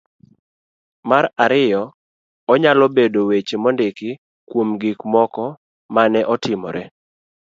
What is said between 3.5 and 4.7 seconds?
mondiki kuom